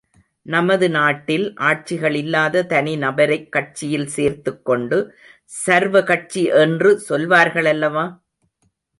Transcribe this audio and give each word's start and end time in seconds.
நமது 0.45 0.89
நாட்டில் 0.89 1.43
ஆட்சிகள் 1.61 2.15
இல்லாத 2.15 2.63
தனி 2.63 2.95
நபரைக் 2.97 3.51
கட்சியில் 3.51 4.07
சேர்த்துக்கொண்டு 4.07 4.97
சர்வ 5.57 6.03
கட்சி 6.03 6.43
என்று 6.61 6.99
சொல்வார்கள் 6.99 7.65
அல்லவா? 7.65 8.05